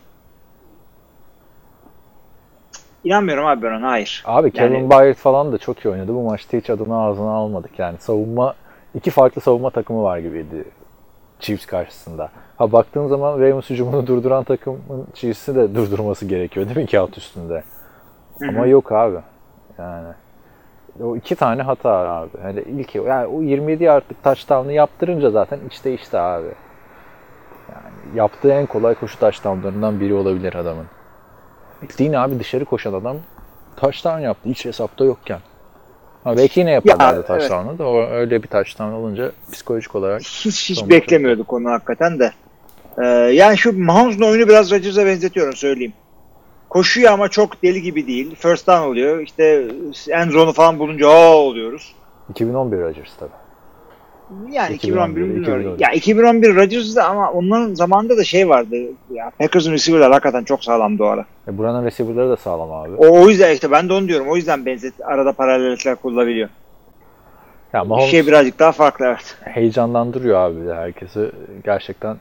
[3.05, 4.23] İnanmıyorum abi ben ona hayır.
[4.25, 6.13] Abi Kevin Yani- Byard falan da çok iyi oynadı.
[6.13, 7.97] Bu maçta hiç adını ağzına almadık yani.
[7.99, 8.53] Savunma
[8.95, 10.63] iki farklı savunma takımı var gibiydi
[11.39, 12.29] Chiefs karşısında.
[12.57, 17.63] Ha baktığın zaman Ravens hücumunu durduran takımın Chiefs'i de durdurması gerekiyor değil mi alt üstünde?
[18.39, 18.49] Hı hı.
[18.49, 19.17] Ama yok abi.
[19.77, 20.07] Yani
[21.03, 22.41] o iki tane hata abi.
[22.41, 26.47] Hani ilk yani o 27 yardlık touchdown'ı yaptırınca zaten işte işte abi.
[27.69, 30.85] Yani yaptığı en kolay koşu touchdown'larından biri olabilir adamın.
[31.89, 33.17] Bildiğin abi dışarı koşan adam
[33.77, 35.39] touchdown yaptı hiç hesapta yokken.
[36.23, 37.27] Ha belki yine yaparlardı evet.
[37.27, 42.31] touchdown'ı da o öyle bir touchdown olunca psikolojik olarak Hiç hiç beklemiyorduk onu hakikaten de.
[42.97, 45.93] Ee, yani şu Mahomes'un oyunu biraz Rodgers'a benzetiyorum söyleyeyim.
[46.69, 48.35] Koşuyor ama çok deli gibi değil.
[48.35, 49.19] First down oluyor.
[49.19, 49.67] İşte
[50.09, 51.95] end zone'u falan bulunca aa oluyoruz.
[52.29, 53.44] 2011 Rodgers tabii.
[54.51, 55.61] Yani 2011, 2011 bilmiyorum.
[55.61, 55.85] 2011.
[55.85, 58.75] Ya 2011 Rodgers'da ama onların zamanında da şey vardı.
[59.11, 61.25] Ya Packers'ın receiver'lar hakikaten çok sağlamdı o ara.
[61.47, 62.95] E buranın receiver'ları da sağlam abi.
[62.95, 64.27] O, o yüzden işte ben de onu diyorum.
[64.27, 66.49] O yüzden benzet arada paralellikler kurulabiliyor.
[67.73, 69.37] Ya Mahomes Şey birazcık daha farklı evet.
[69.41, 71.31] heyecanlandırıyor abi de herkesi.
[71.63, 72.17] Gerçekten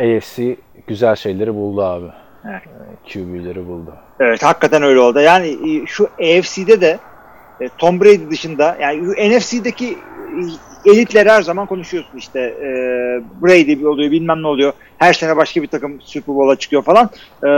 [0.00, 2.06] AFC güzel şeyleri buldu abi.
[2.50, 2.62] Evet.
[2.62, 3.94] E, QB'leri buldu.
[4.20, 5.20] Evet hakikaten öyle oldu.
[5.20, 6.98] Yani e, şu AFC'de de
[7.60, 9.02] e, Tom Brady dışında yani
[9.36, 9.98] NFC'deki
[10.86, 12.68] e, elitleri her zaman konuşuyorsun işte e,
[13.42, 14.72] Brady oluyor bilmem ne oluyor.
[14.98, 17.10] Her sene başka bir takım Super Bowl'a çıkıyor falan.
[17.46, 17.50] E,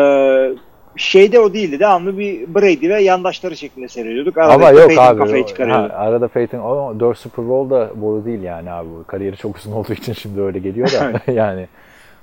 [0.97, 1.81] şeyde o değildi.
[1.81, 4.39] Devamlı bir Brady ve yandaşları şeklinde seyrediyorduk.
[4.39, 5.19] Arada Ama yok Peyton abi.
[5.19, 5.93] kafayı çıkarıyordu.
[5.93, 8.89] ha, arada Peyton o 4 Super Bowl da boru değil yani abi.
[9.07, 11.69] Kariyeri çok uzun olduğu için şimdi öyle geliyor da yani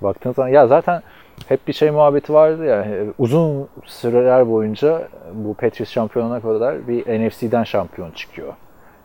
[0.02, 1.02] baktığın zaman ya zaten
[1.48, 7.28] hep bir şey muhabbeti vardı ya e, uzun süreler boyunca bu Patriots şampiyonuna kadar bir
[7.28, 8.54] NFC'den şampiyon çıkıyor.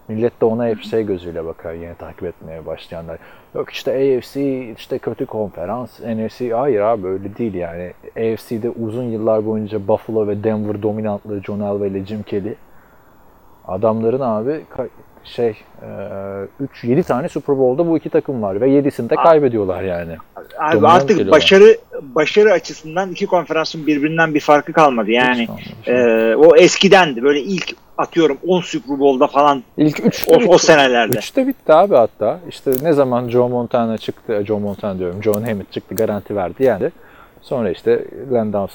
[0.09, 3.18] Millet de ona hep şey gözüyle bakar yeni takip etmeye başlayanlar.
[3.55, 4.40] Yok işte AFC
[4.73, 7.92] işte kötü konferans, NFC hayır abi öyle değil yani.
[8.16, 12.55] AFC'de uzun yıllar boyunca Buffalo ve Denver dominantlığı John Elway ile Jim Kelly.
[13.66, 14.61] Adamların abi
[15.29, 15.57] şey
[16.61, 20.17] 3 7 tane Super Bowl'da bu iki takım var ve 7'sini de kaybediyorlar yani.
[20.59, 21.33] Abi dominant artık geliyorlar.
[21.33, 25.11] başarı başarı açısından iki konferansın birbirinden bir farkı kalmadı.
[25.11, 25.49] Yani
[25.87, 27.23] e, o eskidendi.
[27.23, 31.19] Böyle ilk atıyorum 10 Super Bowl'da falan İlk 3 o, o senelerde.
[31.19, 32.41] Üçte bitti abi hatta.
[32.49, 36.91] İşte ne zaman Joe Montana çıktı, Joe Montana diyorum, John Hammond çıktı garanti verdi yani.
[37.43, 38.69] Sonra işte Glenn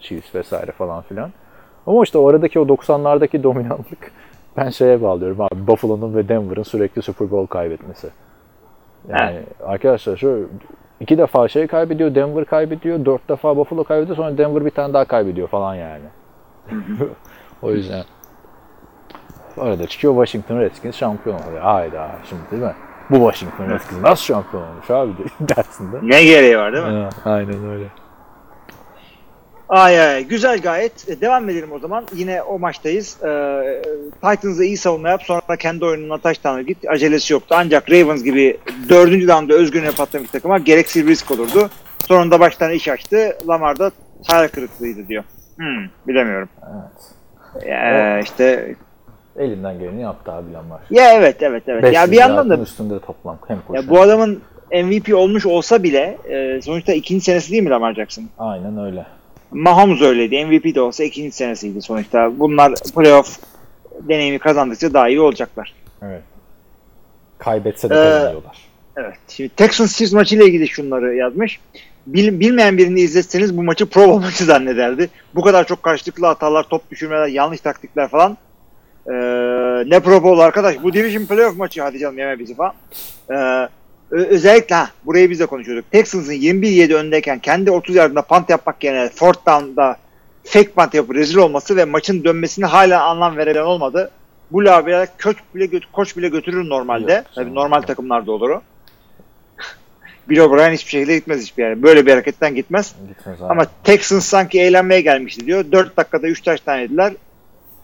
[0.00, 1.30] Chiefs vesaire falan filan.
[1.86, 4.12] Ama işte oradaki o 90'lardaki dominantlık
[4.56, 5.66] ben şeye bağlıyorum abi.
[5.66, 8.08] Buffalo'nun ve Denver'ın sürekli Super Bowl kaybetmesi.
[9.08, 10.48] Yani arkadaşlar şu
[11.00, 15.04] iki defa şey kaybediyor, Denver kaybediyor, dört defa Buffalo kaybediyor, sonra Denver bir tane daha
[15.04, 16.04] kaybediyor falan yani.
[17.62, 18.04] o yüzden.
[19.58, 21.62] Arada çıkıyor Washington Redskins şampiyon oluyor.
[21.62, 22.74] Hayda şimdi değil mi?
[23.10, 25.12] Bu Washington Redskins nasıl şampiyon olmuş abi
[25.56, 25.96] dersinde.
[26.02, 26.90] Ne gereği var değil mi?
[26.90, 27.84] Ha, aynen öyle.
[29.68, 31.08] Ay ay güzel gayet.
[31.08, 32.04] E, devam edelim o zaman.
[32.14, 33.16] Yine o maçtayız.
[33.24, 33.82] Ee,
[34.22, 35.22] Titans'a iyi savunma yap.
[35.22, 36.78] Sonra kendi oyununa taştanı git.
[36.88, 37.54] Acelesi yoktu.
[37.58, 38.56] Ancak Ravens gibi
[38.88, 41.70] dördüncü down'da özgürlüğüne patlamış takıma gereksiz risk olurdu.
[42.08, 43.36] Sonunda baştan iş açtı.
[43.48, 43.90] Lamar da
[44.26, 45.24] hayal kırıklığıydı diyor.
[45.56, 46.48] Hmm, bilemiyorum.
[47.62, 47.66] Evet.
[47.66, 48.74] Ee, işte
[49.38, 50.80] Elinden geleni yaptı abi Lamar.
[50.90, 51.82] ya evet evet evet.
[51.82, 53.82] 500 Ya bir yandan da üstünde toplam hem koşu.
[53.82, 54.42] ya bu adamın
[54.84, 58.24] MVP olmuş olsa bile e, sonuçta ikinci senesi değil mi Lamar Jackson?
[58.38, 59.06] Aynen öyle.
[59.54, 60.46] Mahomes öyleydi.
[60.46, 62.38] MVP de olsa ikinci senesiydi sonuçta.
[62.38, 63.38] Bunlar playoff
[64.00, 65.74] deneyimi kazandıkça daha iyi olacaklar.
[66.02, 66.22] Evet.
[67.38, 68.56] Kaybetse de Ee, kazanıyorlar.
[68.96, 69.14] Evet.
[69.28, 71.60] Şimdi Texans Chiefs maçıyla ilgili şunları yazmış.
[72.06, 75.10] Bil, bilmeyen birini izletseniz bu maçı Pro maçı zannederdi.
[75.34, 78.36] Bu kadar çok karşılıklı hatalar, top düşürmeler, yanlış taktikler falan.
[79.06, 79.12] Ee,
[79.90, 80.82] ne Pro Bowl arkadaş?
[80.82, 82.72] Bu Division Playoff maçı hadi canım yeme bizi falan.
[83.30, 83.68] Ee,
[84.18, 85.90] özellikle ha, burayı biz de konuşuyorduk.
[85.90, 89.96] Texans'ın 21-7 öndeyken kendi 30 yardında punt yapmak yerine fourth down'da
[90.44, 94.10] fake punt yapıp rezil olması ve maçın dönmesine hala anlam veren olmadı.
[94.50, 97.12] Bu labirent koç bile, gö- koç bile götürür normalde.
[97.12, 98.62] Yok, Tabii normal takımlarda olur o.
[100.28, 101.82] Bill O'Brien hiçbir şekilde gitmez hiçbir yere.
[101.82, 102.94] Böyle bir hareketten gitmez.
[103.08, 103.52] Gitmez abi.
[103.52, 105.64] Ama Texans sanki eğlenmeye gelmişti diyor.
[105.72, 107.12] 4 dakikada 3 taş tane yediler.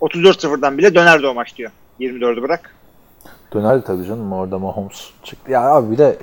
[0.00, 1.70] 34-0'dan bile dönerdi o maç diyor.
[2.00, 2.74] 24'ü bırak.
[3.52, 5.50] Dönerdi tabii canım orada Mahomes çıktı.
[5.52, 6.18] Ya abi bir de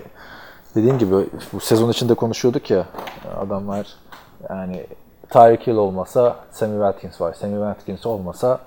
[0.76, 1.16] dediğim gibi
[1.54, 2.86] bu sezon içinde konuşuyorduk ya
[3.40, 3.88] adamlar
[4.50, 4.88] yani
[5.30, 7.34] Tyreek Hill olmasa Sammy Watkins var.
[7.34, 8.60] Sammy Watkins olmasa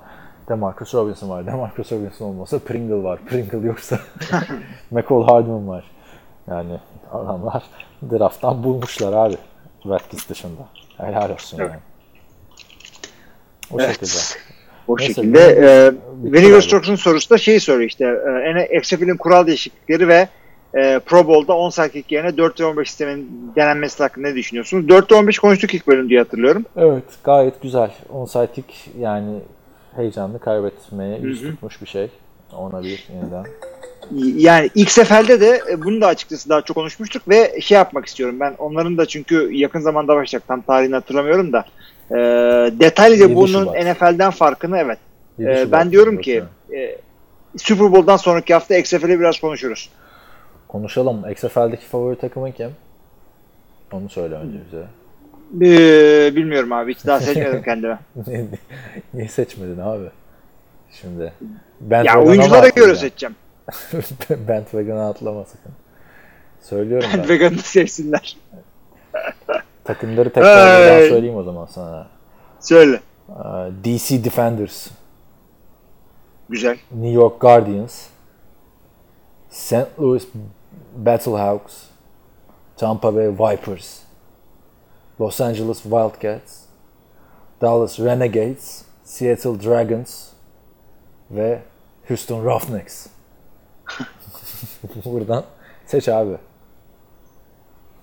[0.49, 1.47] Demarcus Robinson var.
[1.47, 3.21] Demarcus Robinson olmasa Pringle var.
[3.25, 3.99] Pringle yoksa
[4.91, 5.85] McCall Hardman var.
[6.49, 6.81] Yani
[7.13, 7.63] adamlar
[8.11, 9.37] drafttan bulmuşlar abi
[9.83, 10.63] Watkins dışında.
[10.97, 11.71] Helal olsun Evet.
[11.71, 11.81] yani.
[13.73, 13.91] O Evet.
[13.93, 14.50] şekilde.
[14.91, 15.41] O Neyse, şekilde.
[15.41, 15.93] E,
[16.33, 18.05] kural Strokes'un sorusu da şeyi soruyor işte.
[18.05, 20.29] E, XFL'in kural değişiklikleri ve
[20.75, 24.89] e, Pro Bowl'da 10 kick yerine 4 ve 15 sistemin denenmesi hakkında ne düşünüyorsunuz?
[24.89, 26.65] 4 ve 15 konuştuk ilk bölüm diye hatırlıyorum.
[26.77, 27.91] Evet gayet güzel.
[28.13, 28.67] Onside kick
[29.01, 29.41] yani
[29.97, 32.09] heyecanlı kaybetmeye yüz tutmuş bir şey.
[32.53, 33.45] Ona bir yeniden.
[34.37, 38.41] Yani ilk seferde de e, bunu da açıkçası daha çok konuşmuştuk ve şey yapmak istiyorum
[38.41, 41.65] ben onların da çünkü yakın zamanda başlayacak tam tarihini hatırlamıyorum da
[42.11, 42.17] Ee,
[42.81, 43.85] detaylıca 7 bunun Şubat.
[43.85, 44.99] NFL'den farkını evet.
[45.39, 46.45] 7 Şubat ben diyorum ki
[46.75, 46.97] e,
[47.57, 49.91] Super Bowl'dan sonraki hafta XFL'i biraz konuşuruz.
[50.69, 51.31] Konuşalım.
[51.31, 52.71] XFL'deki favori takımın kim?
[53.93, 54.85] Onu söyle önce bize.
[55.61, 57.99] Ee, bilmiyorum abi hiç daha seçmedim kendime.
[59.15, 60.05] Niye- seçmedin abi?
[61.01, 61.23] Şimdi.
[61.23, 61.33] ya
[61.81, 63.37] Bandwagon'a oyunculara göre seçeceğim.
[64.49, 65.73] Bandwagon'a atlama sakın.
[66.63, 67.29] Söylüyorum ben.
[67.29, 68.37] Vegan'ı sevsinler.
[69.85, 71.09] Takımları tekrar Hey.
[71.09, 72.07] söyleyeyim o zaman sana.
[72.61, 73.01] Söyle.
[73.29, 73.35] Ee,
[73.85, 74.87] DC Defenders,
[76.49, 76.79] Güzel.
[76.93, 78.07] New York Guardians,
[79.51, 79.87] St.
[80.01, 80.27] Louis
[80.97, 81.83] Battlehawks,
[82.77, 84.01] Tampa Bay Vipers,
[85.21, 86.61] Los Angeles Wildcats,
[87.61, 90.27] Dallas Renegades, Seattle Dragons
[91.31, 91.63] ve
[92.09, 93.07] Houston Roughnecks.
[95.05, 95.45] Buradan
[95.87, 96.37] seç abi.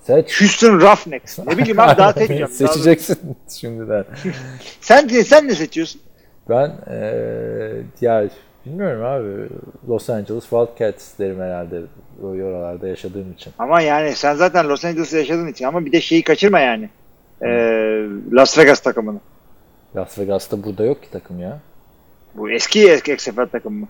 [0.08, 0.42] Seç.
[0.42, 1.40] Houston Roughnecks.
[1.40, 2.48] Ne bileyim abi daha seçeceğim.
[2.48, 3.18] Seçeceksin
[3.60, 4.06] şimdiden.
[4.82, 6.02] Sen sen ne seçiyorsun?
[6.50, 8.30] Ben eee ya
[8.66, 9.50] bilmiyorum abi.
[9.90, 11.82] Los Angeles Wildcats derim herhalde.
[12.24, 13.54] O oralarda yaşadığım için.
[13.60, 16.90] Ama yani sen zaten Los Angeles'ta yaşadığın için ama bir de şeyi kaçırma yani.
[17.42, 17.48] Ee,
[18.32, 19.20] Las Vegas takımını.
[19.96, 21.60] Las Vegas'ta burada yok ki takım ya.
[22.36, 23.88] Bu eski eski XFL takımı mı?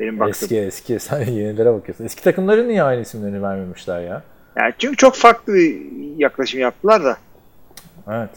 [0.00, 0.42] Benim baktığım.
[0.44, 0.98] Eski eski.
[0.98, 2.04] Sen yenilere bakıyorsun.
[2.04, 4.22] Eski takımların niye aynı isimlerini vermemişler ya?
[4.56, 5.82] Yani çünkü çok farklı bir
[6.16, 7.16] yaklaşım yaptılar da.
[8.08, 8.30] Evet.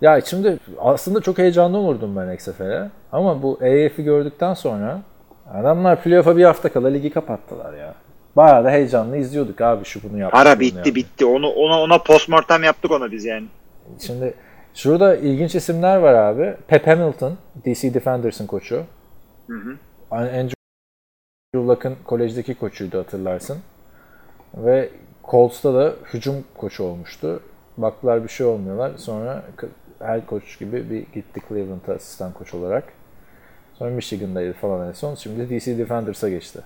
[0.00, 2.90] Ya şimdi aslında çok heyecanlı olurdum ben XFL'e.
[3.12, 5.00] Ama bu EF'i gördükten sonra
[5.54, 7.94] adamlar playoff'a bir hafta kala ligi kapattılar ya.
[8.36, 10.36] Bayağı da heyecanlı izliyorduk abi şu bunu yaptı.
[10.36, 10.94] Para bitti yaptı.
[10.94, 11.26] bitti.
[11.26, 13.46] Onu ona ona postmortem yaptık ona biz yani.
[14.06, 14.34] Şimdi
[14.74, 16.54] şurada ilginç isimler var abi.
[16.66, 18.82] Pep Hamilton, DC Defenders'ın koçu.
[19.46, 19.76] Hı hı.
[20.10, 20.54] Andrew
[21.56, 23.58] Luck'ın kolejdeki koçuydu hatırlarsın.
[24.54, 24.88] Ve
[25.30, 27.42] Colts'ta da hücum koçu olmuştu.
[27.76, 28.92] Baktılar bir şey olmuyorlar.
[28.96, 29.42] Sonra
[29.98, 32.84] her koç gibi bir gitti Cleveland'a asistan koç olarak.
[33.74, 35.14] Sonra Michigan'daydı falan en son.
[35.14, 36.60] Şimdi DC Defenders'a geçti.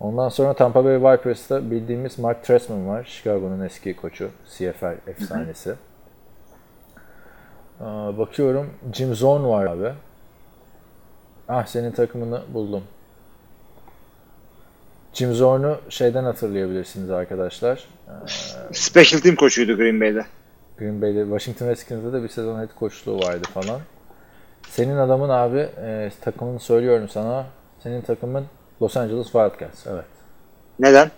[0.00, 3.04] Ondan sonra Tampa Bay Vipers'ta bildiğimiz Mark Trestman var.
[3.04, 4.30] Chicago'nun eski koçu.
[4.56, 5.74] CFL efsanesi.
[8.18, 9.92] Bakıyorum Jim Zorn var abi.
[11.48, 12.82] Ah senin takımını buldum.
[15.20, 17.84] Jim Zorn'u şeyden hatırlayabilirsiniz arkadaşlar.
[18.08, 18.12] Ee,
[18.72, 20.26] Special team koçuydu Green Bay'de.
[20.78, 23.80] Green Bay'de, Washington Redskins'de de bir sezon head koçluğu vardı falan.
[24.70, 27.46] Senin adamın abi e, takımını söylüyorum sana.
[27.82, 28.44] Senin takımın
[28.82, 29.86] Los Angeles Wildcats.
[29.86, 30.04] Evet.
[30.78, 31.10] Neden?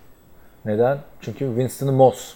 [0.64, 0.98] Neden?
[1.20, 2.34] Çünkü Winston Moss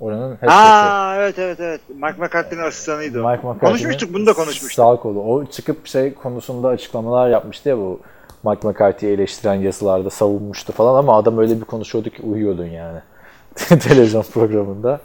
[0.00, 0.48] oranın head.
[0.48, 1.80] Aa evet evet evet.
[1.88, 3.30] Mike McCarthy'nin asistanıydı o.
[3.30, 4.72] Mike McCarthy'nin Konuşmuştuk bunu da konuşmuştuk.
[4.72, 5.20] Sağ kolu.
[5.20, 8.00] O çıkıp şey konusunda açıklamalar yapmıştı ya bu
[8.44, 12.98] Mike McCarthy'yi eleştiren yazılarda savunmuştu falan ama adam öyle bir konuşuyordu ki uyuyordun yani.
[13.54, 15.00] Televizyon programında.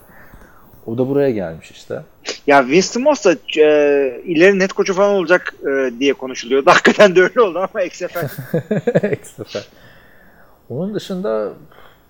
[0.85, 2.01] O da buraya gelmiş işte.
[2.47, 6.69] Ya Winston Moss da e, ileri net koçu falan olacak e, diye konuşuluyordu.
[6.69, 8.25] Hakikaten de öyle oldu ama XFL.
[9.05, 9.59] Ekstra.
[10.69, 11.53] Onun dışında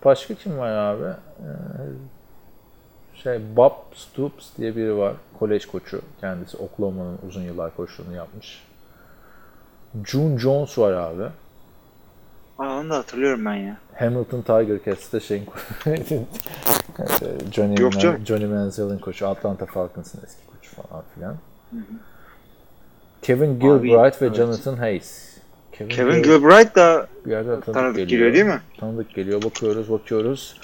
[0.05, 1.03] başka kim var abi?
[1.39, 1.49] Ee,
[3.23, 5.13] şey Bob Stoops diye biri var.
[5.39, 6.01] Kolej koçu.
[6.21, 8.63] Kendisi Oklahoma'nın uzun yıllar koçluğunu yapmış.
[10.05, 11.23] June Jones var abi.
[12.59, 13.77] Aa, onu da hatırlıyorum ben ya.
[13.99, 15.45] Hamilton Tiger Cats'te şeyin
[17.51, 18.25] Johnny, Yok Man-.
[18.25, 19.27] Johnny Manziel'in koçu.
[19.27, 21.35] Atlanta Falcons'ın eski koçu falan filan.
[23.21, 24.35] Kevin Gilbride ve evet.
[24.35, 25.37] Jonathan Hayes.
[25.71, 28.09] Kevin Gil- Gilbride da bir yerden tanıdık, tanıdık geliyor.
[28.09, 28.61] geliyor değil mi?
[28.79, 29.43] Tanıdık geliyor.
[29.43, 30.61] Bakıyoruz, bakıyoruz.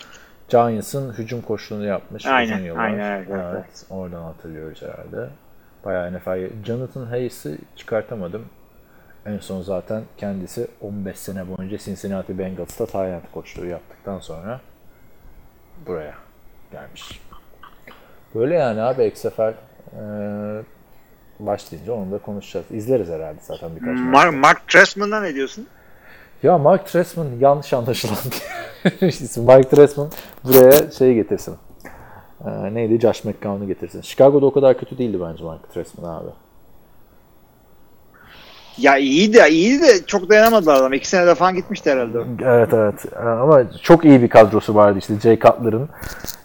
[0.50, 3.86] Giants'ın hücum koçluğunu yapmış Aynen, uzun aynen, evet, evet.
[3.90, 5.30] Oradan hatırlıyoruz herhalde.
[5.86, 6.66] Bayağı NFL.
[6.66, 8.46] Jonathan Hayes'i çıkartamadım.
[9.28, 14.62] En son zaten kendisi 15 sene boyunca Cincinnati Bengals'ta Tyrant koçluğu yaptıktan sonra
[15.88, 16.14] buraya
[16.72, 17.22] gelmiş.
[18.36, 19.54] Böyle yani abi XFL ee,
[21.40, 22.66] başlayınca onu da konuşacağız.
[22.72, 24.00] İzleriz herhalde zaten birkaç maç.
[24.00, 25.68] Mark, Mark Trestman'dan ne diyorsun?
[26.44, 28.18] Ya Mark Trestman yanlış anlaşılan
[29.02, 29.44] isim.
[29.44, 30.10] Mark Trestman
[30.44, 31.56] buraya şey getirsin.
[32.46, 33.00] Ee, neydi?
[33.00, 34.02] Josh McCown'u getirsin.
[34.02, 36.30] Chicago'da o kadar kötü değildi bence Mark Trestman abi.
[38.78, 40.94] Ya iyiydi iyiydi de çok dayanamadılar adam.
[40.94, 42.18] İki senede falan gitmişti herhalde.
[42.46, 43.06] Evet evet.
[43.16, 45.90] Ee, Ama çok iyi bir kadrosu vardı işte Jay Cutler'ın.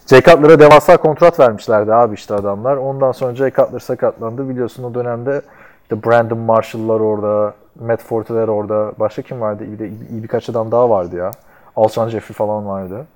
[0.06, 2.76] Jay Cutler'a devasa kontrat vermişlerdi abi işte adamlar.
[2.76, 4.48] Ondan sonra Jay Cutler sakatlandı.
[4.48, 5.42] Biliyorsun o dönemde
[5.82, 8.92] işte Brandon Marshall'lar orada, Matt Forte'ler orada.
[8.98, 9.64] Başka kim vardı?
[9.72, 11.30] Bir de iyi birkaç adam daha vardı ya.
[11.76, 13.06] Alshon Jeffrey falan vardı.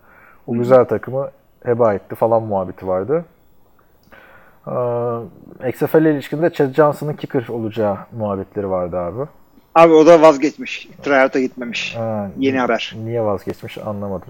[0.47, 1.29] O güzel takımı
[1.65, 3.25] heba etti falan muhabbeti vardı.
[4.69, 9.29] Ee, XFL ile ilişkinde Chad Johnson'ın kicker olacağı muhabbetleri vardı abi.
[9.75, 10.89] Abi o da vazgeçmiş.
[11.03, 11.97] Tryout'a gitmemiş.
[11.97, 12.97] Ha, Yeni haber.
[13.05, 14.29] Niye vazgeçmiş anlamadım.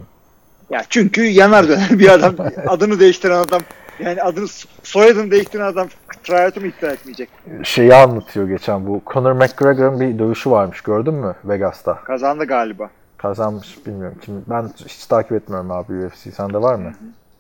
[0.71, 2.35] Ya çünkü yanar döner bir adam.
[2.67, 3.61] adını değiştiren adam.
[4.01, 4.47] Yani adını
[4.83, 5.89] soyadını değiştiren adam
[6.25, 7.29] tryout'u iptal etmeyecek?
[7.63, 9.03] Şeyi anlatıyor geçen bu.
[9.13, 11.95] Conor McGregor'ın bir dövüşü varmış gördün mü Vegas'ta?
[11.95, 12.91] Kazandı galiba.
[13.17, 14.45] Kazanmış bilmiyorum kim.
[14.47, 16.31] Ben hiç takip etmiyorum abi UFC.
[16.31, 16.93] Sende var mı?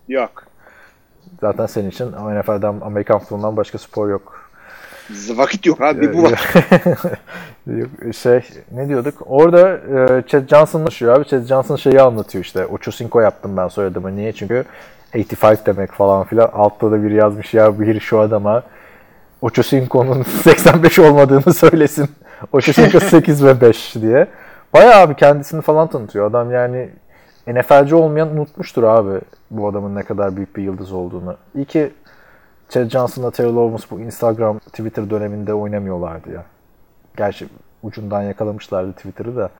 [0.08, 0.30] Yok.
[1.40, 4.50] Zaten senin için NFL'den Amerikan futbolundan başka spor yok.
[5.28, 6.12] Vakit yok abi.
[6.12, 6.54] Bu var.
[7.66, 8.40] Yok, şey
[8.72, 9.14] ne diyorduk?
[9.26, 11.24] Orada e, Chad Johnson'la konuşuyor abi.
[11.24, 12.66] Chad Johnson şeyi anlatıyor işte.
[12.66, 14.16] Ochocinco yaptım ben soyadımı.
[14.16, 14.32] Niye?
[14.32, 14.64] Çünkü
[15.12, 16.50] 85 demek falan filan.
[16.52, 18.62] Altta da biri yazmış ya bir şu adama
[19.40, 22.08] Ochocinco'nun 85 olmadığını söylesin.
[22.52, 24.26] Ochocinco 8 ve 5 diye.
[24.74, 26.30] Bayağı abi kendisini falan tanıtıyor.
[26.30, 26.90] Adam yani
[27.46, 31.36] NFL'ci olmayan unutmuştur abi bu adamın ne kadar büyük bir yıldız olduğunu.
[31.54, 31.92] İyi ki
[32.68, 36.44] Chad Johnson'la Terrell Owens bu Instagram, Twitter döneminde oynamıyorlardı ya.
[37.16, 37.48] Gerçi
[37.82, 39.50] ucundan yakalamışlardı Twitter'ı da.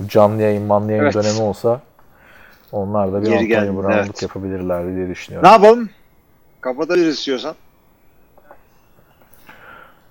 [0.00, 1.14] Bu canlı yayın, manlı yayın Evet.
[1.14, 1.80] dönemi olsa
[2.72, 4.22] onlar da bir Geri Antonio geldi, Brown'luk evet.
[4.22, 5.50] yapabilirlerdi diye Ne düşünüyorum.
[5.50, 5.90] yapalım?
[6.60, 7.54] Kapatabiliriz istiyorsan.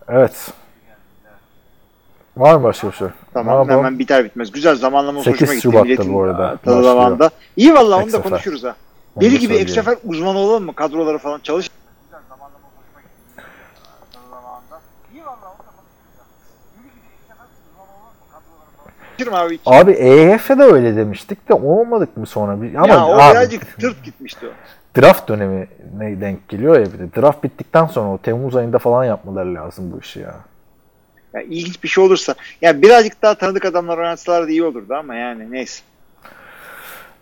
[0.09, 0.53] Evet.
[2.37, 3.07] Var mı başka bir şey?
[3.07, 3.77] Ne Tamam yapalım?
[3.85, 4.51] hemen biter bitmez.
[4.51, 5.61] Güzel zamanlama 8 hoşuma gitti.
[5.63, 7.31] Şubat'ta Milletin bu arada tadı.
[7.57, 8.75] İyi valla onu da konuşuruz ha.
[9.21, 9.73] Deli gibi söyleyelim.
[9.81, 10.75] XFL uzmanı olalım mı?
[10.75, 11.69] Kadroları falan çalış.
[19.19, 19.53] Konuşurum abi.
[19.53, 19.61] hiç.
[19.65, 22.61] Abi EYF'de de öyle demiştik de olmadık mı sonra?
[22.61, 24.51] Bir, ama ya o abi, birazcık tırt gitmişti o.
[25.01, 27.21] draft dönemi ne denk geliyor ya bir de.
[27.21, 30.35] Draft bittikten sonra o Temmuz ayında falan yapmaları lazım bu işi ya.
[31.33, 32.35] Ya ilginç bir şey olursa.
[32.61, 35.83] Ya birazcık daha tanıdık adamlar oynatsalar da iyi olurdu ama yani neyse.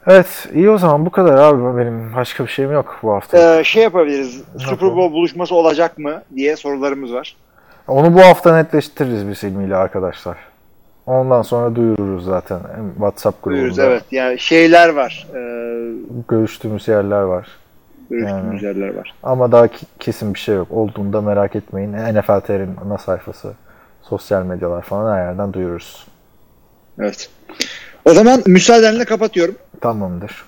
[0.08, 3.60] Evet iyi o zaman bu kadar abi benim başka bir şeyim yok bu hafta.
[3.60, 4.42] Ee, şey yapabiliriz.
[4.58, 4.96] Super?
[4.96, 7.36] Bowl buluşması olacak mı diye sorularımız var.
[7.88, 10.38] Onu bu hafta netleştiririz biz ilmiyle arkadaşlar.
[11.08, 12.60] Ondan sonra duyururuz zaten
[12.96, 13.84] WhatsApp grubunda.
[13.86, 14.04] evet.
[14.12, 15.28] Yani şeyler var.
[15.36, 15.38] Ee,
[16.30, 17.48] Görüştüğümüz yerler var.
[18.10, 18.66] görüştüğümüz Yani.
[18.80, 19.14] yerler var.
[19.24, 19.68] Ama daha
[20.00, 20.68] kesin bir şey yok.
[20.72, 21.94] Olduğunda merak etmeyin.
[21.94, 23.54] NFL TR'nin ana sayfası,
[24.02, 26.08] sosyal medyalar falan her yerden duyururuz.
[27.00, 27.30] Evet.
[28.06, 29.56] O zaman müsaadenle kapatıyorum.
[29.82, 30.46] Tamamdır.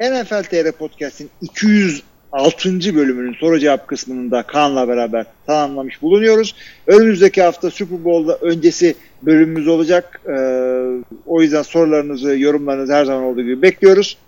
[0.00, 2.94] NFL TR Podcast'in 206.
[2.94, 6.54] bölümünün soru cevap kısmını da Kaan'la beraber tamamlamış bulunuyoruz.
[6.86, 10.20] Önümüzdeki hafta Super Bowl'da öncesi bölümümüz olacak.
[10.28, 10.84] Ee,
[11.26, 14.18] o yüzden sorularınızı, yorumlarınızı her zaman olduğu gibi bekliyoruz.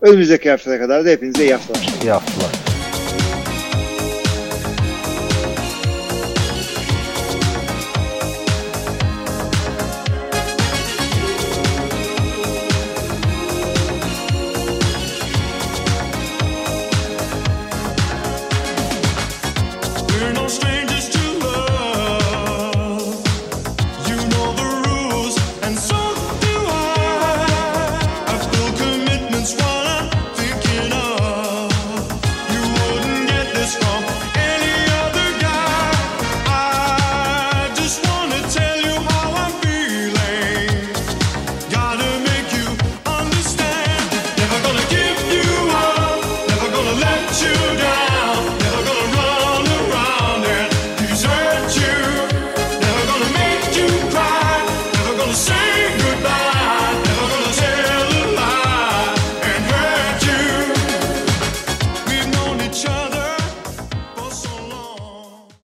[0.00, 1.88] Önümüzdeki haftaya kadar da hepinize iyi haftalar.
[2.02, 2.61] İyi haftalar.